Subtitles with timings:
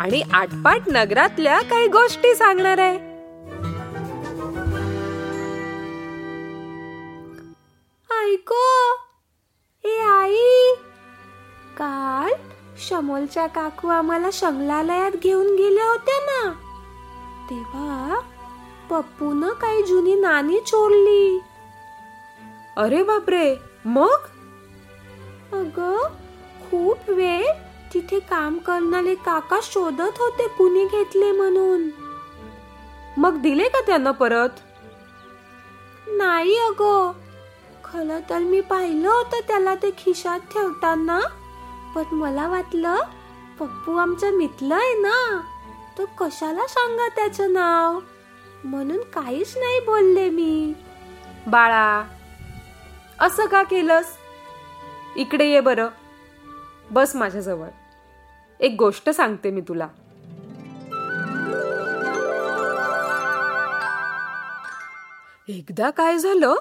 [0.00, 3.14] आणि आटपाट नगरातल्या काही गोष्टी सांगणार आहे.
[8.24, 8.64] ऐको
[9.84, 10.74] ए आई
[11.78, 12.32] काल
[12.78, 16.52] शमोलच्या काकू आम्हाला शंगलालयात घेऊन गेल्या होत्या ना.
[17.50, 18.20] तेव्हा
[18.90, 21.40] पप्पून काही जुनी नाणी चोरली.
[22.76, 24.16] अरे बापरे मग?
[25.52, 25.80] अग
[26.70, 27.46] खूप वेळ
[27.94, 31.88] तिथे काम करणारे काका शोधत होते कुणी घेतले म्हणून.
[33.16, 34.48] मग दिले का त्यांना परत?
[36.08, 37.12] नाही अगं.
[37.84, 41.20] खरं तर मी पाहिलं होतं त्याला ते खिशात ठेवताना.
[41.94, 42.96] पण मला वाटलं
[43.60, 45.40] पप्पू आमचा मित्र आहे ना.
[45.98, 48.00] तर कशाला सांगा त्याचं नाव?
[48.64, 50.72] म्हणून काहीच नाही बोलले मी.
[51.46, 52.02] बाळा
[53.20, 54.06] असं का केलंस?
[55.16, 55.88] इकडे ये बरं.
[56.90, 57.68] बस माझ्याजवळ.
[58.60, 59.88] एक गोष्ट सांगते मी तुला.
[65.48, 66.54] एकदा काय झालं?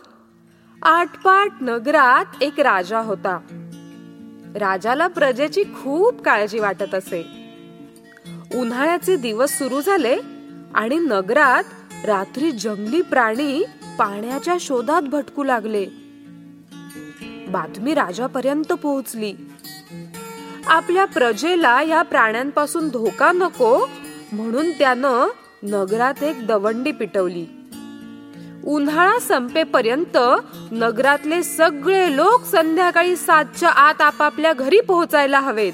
[0.81, 3.39] आटपाट नगरात एक राजा होता.
[4.55, 7.21] राजाला प्रजेची खूप काळजी वाटत असे.
[8.55, 10.19] उन्हाळ्याचे दिवस सुरू झाले
[10.75, 11.63] आणि नगरात
[12.05, 13.63] रात्री जंगली प्राणी
[13.99, 15.85] पाण्याच्या शोधात भटकू लागले.
[17.47, 19.33] बातमी राजापर्यंत पोहोचली.
[20.67, 23.85] आपल्या प्रजेला या प्राण्यांपासून धोका नको
[24.31, 25.27] म्हणून त्यानं
[25.63, 27.45] नगरात एक दवंडी पिटवली.
[28.65, 30.17] उन्हाळा संपेपर्यंत
[30.71, 35.73] नगरातले सगळे लोक संध्याकाळी सातच्या आत आपापल्या घरी पोहोचायला हवेत.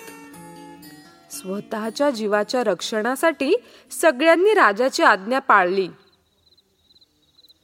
[1.33, 3.53] स्वतःच्या जीवाच्या रक्षणासाठी
[4.01, 5.87] सगळ्यांनी राजाची आज्ञा पाळली.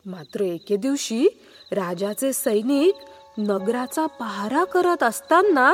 [0.05, 1.27] मात्र एके दिवशी
[1.71, 2.95] राजाचे सैनिक
[3.37, 5.73] नगराचा पहारा करत असताना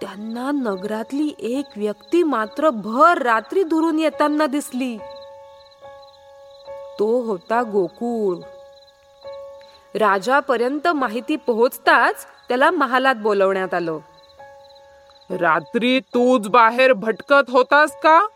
[0.00, 4.96] त्यांना नगरातली एक व्यक्ती मात्र भर रात्री दुरून येताना दिसली.
[6.98, 8.36] तो होता गोकुळ.
[9.98, 13.98] राजापर्यंत माहिती पोहोचताच त्याला महालात बोलवण्यात आलं.
[15.30, 18.26] रात्री तूच बाहेर भटकत होतास का?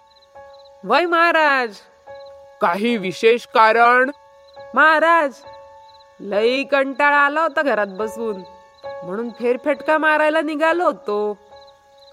[0.84, 1.74] वय महाराज.
[2.60, 4.10] काही विशेष कारण?
[4.74, 5.32] महाराज
[6.20, 8.36] लई कंटाळा आला होता घरात बसून.
[9.04, 11.38] म्हणून फेरफटका मारायला निघालो होतो.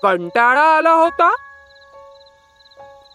[0.04, 1.36] कंटाळा आला होता?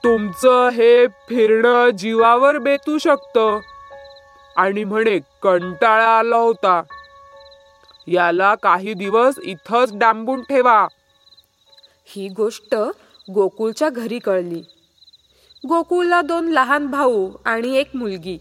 [0.04, 3.58] तुमचं हे फिरणं जीवावर बेतू शकतं.
[4.56, 6.82] आणि म्हणे कंटाळा आला होता.
[8.06, 10.86] याला काही दिवस इथंच डांबून ठेवा.
[12.06, 12.74] ही गोष्ट
[13.34, 14.62] गोकुळच्या घरी कळली.
[15.68, 18.38] गोकुळला दोन लहान भाऊ आणि एक मुलगी.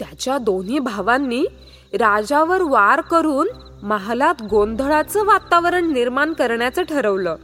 [0.00, 1.44] त्याच्या दोन्ही भावांनी
[1.92, 3.48] राजावर वार करून
[3.82, 7.36] महालात गोंधळाचं वातावरण निर्माण करण्याचं ठरवलं.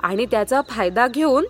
[0.00, 1.44] आणि त्याचा फायदा घेऊन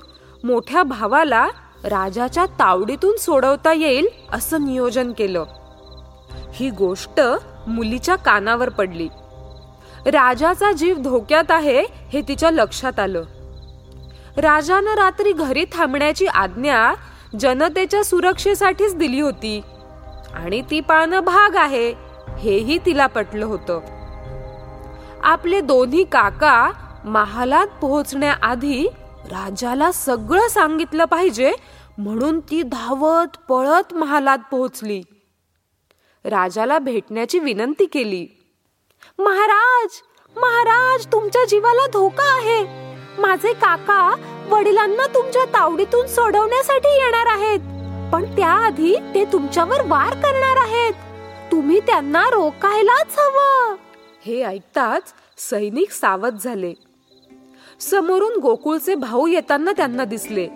[0.45, 1.49] मोठ्या भावाला
[1.85, 5.45] राजाच्या तावडीतून सोडवता येईल असं नियोजन केलं.
[6.53, 7.21] ही गोष्ट
[7.67, 9.09] मुलीच्या कानावर पडली.
[10.07, 13.23] राजाचा जीव धोक्यात आहे हे तिच्या लक्षात आलं.
[14.37, 16.95] राजानं रात्री घरी थांबण्याची आज्ञा
[17.41, 19.61] जनतेच्या सुरक्षेसाठीच दिली होती.
[20.35, 21.95] आणि ती पाळणं भाग आहे
[22.39, 23.81] हेही तिला पटलं होतं.
[25.25, 26.71] आपले दोन्ही काका
[27.05, 28.89] महालात पोहोचण्याआधी
[29.25, 31.53] राजाला सगळं सांगितलं पाहिजे
[31.99, 35.03] म्हणून ती धावत पळत महालात पोहोचली.
[36.25, 38.27] राजाला भेटण्याची विनंती केली.
[39.19, 39.91] महाराज
[40.37, 42.65] महाराज तुमच्या जीवाला धोका आहे.
[43.21, 44.15] माझे काका
[44.51, 47.61] वडिलांना तुमच्या तावडीतून सोडवण्यासाठी येणार आहेत.
[48.13, 50.93] पण त्याआधी ते तुमच्यावर वार करणार आहेत.
[51.53, 53.84] तुम्ही त्यांना रोखायलाच हवं.
[54.27, 55.03] हे ऐकताच
[55.39, 56.75] सैनिक सावध झाले.
[57.81, 60.49] समोरून गोकुळचे भाऊ येताना त्यांना दिसले.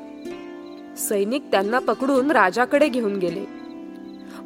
[0.97, 3.45] सैनिक त्यांना पकडून राजाकडे घेऊन गेले.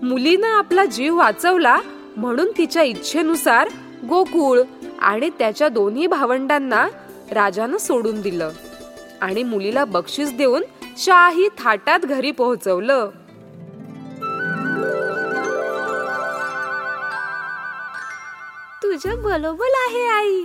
[0.02, 1.76] मुलीनं आपला जीव वाचवला
[2.16, 3.68] म्हणून तिच्या इच्छेनुसार
[4.08, 4.60] गोकुळ
[4.98, 6.88] आणि त्याच्या दोन्ही भावंडांना
[7.32, 8.50] राजानं सोडून दिलं
[9.20, 10.62] आणि मुलीला बक्षीस देऊन
[10.98, 13.10] शाही थाटात घरी पोहोचवलं.
[18.92, 20.42] तुझं बरोबर आहे आई.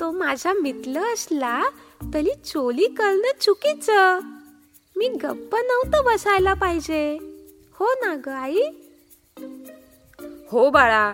[0.00, 1.62] तो माझा मित्र असला
[2.14, 4.20] तरी चोली करणं चुकीचं.
[4.96, 7.18] मी गप्प नव्हतं बसायला पाहिजे.
[7.74, 8.60] हो ना ग आई?
[10.50, 11.12] हो बाळा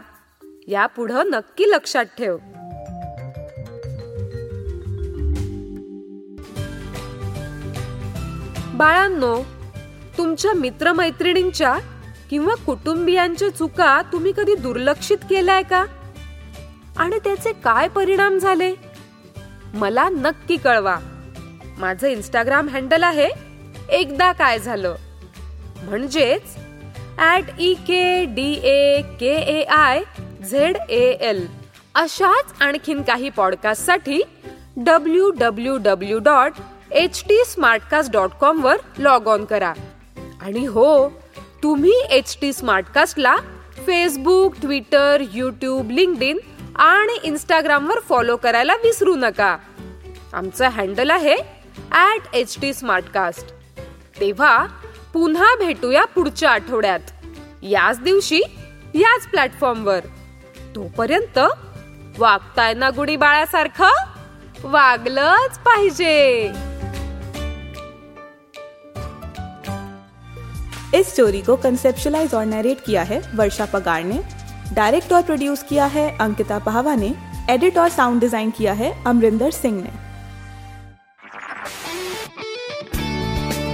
[0.69, 2.37] या पुढं नक्की लक्षात ठेव.
[8.77, 9.43] बाळांनो
[10.19, 11.79] तुमच्या मित्रमैत्रिणींच्या
[12.31, 15.87] किंवा कुटुंबियांच्या चुका तुम्ही कधी दुर्लक्षित केलाय का?
[16.99, 18.75] आणि त्याचे काय परिणाम झाले?
[19.75, 20.97] मला नक्की कळवा.
[21.79, 23.29] माझं इंस्टाग्राम हँडल आहे
[23.91, 24.95] एकदा काय झालं.
[25.83, 26.57] म्हणजेच
[27.19, 30.03] at E K D A K A I
[30.51, 31.47] Z A L
[31.95, 34.21] अशाच आणखीन काही पॉडकास्टसाठी
[34.77, 36.53] W W W dot
[36.91, 39.73] H T Smartcast dot com वर लॉग ऑन करा.
[40.41, 41.09] आणि हो
[41.63, 43.37] तुम्ही एच टी स्मार्टकास्टला
[43.87, 46.39] फेसबुक ट्विटर युट्यूब लिंक्डइन
[46.79, 49.57] आणि इंस्टाग्रामवर फॉलो करायला विसरू नका.
[50.33, 51.37] आमचं हँडल आहे
[51.93, 53.53] ॲट एच टी स्मार्टकास्ट
[54.21, 54.67] तेव्हा
[55.13, 57.01] पुन्हा भेटूया पुढच्या आठवड्यात.
[57.63, 58.41] याच दिवशी
[58.95, 60.01] याच प्लॅटफॉर्मवर
[60.75, 61.39] तोपर्यंत
[62.19, 63.91] वागताय ना गुढी बाळासारखं?
[64.65, 66.53] वागलंच पाहिजे.
[70.95, 74.38] इस स्टोरी को कंसेप्शलाइज और नरेट किया है वर्षा पगार ने।
[74.75, 77.15] डायरेक्ट और प्रोड्यूस किया है अंकिता पहावा ने
[77.51, 79.97] एडिट और साउंड डिज़ाइन किया है अमरिंदर सिंह ने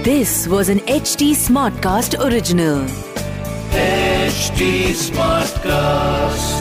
[0.03, 1.33] this was an H T
[1.83, 2.87] Smartcast original
[4.95, 6.54] smart Smartcast.